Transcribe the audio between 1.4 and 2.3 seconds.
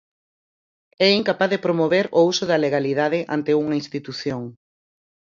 de promover o